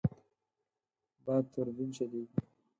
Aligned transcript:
باد 1.25 1.43
توربین 1.53 1.89
چلېږي. 1.97 2.35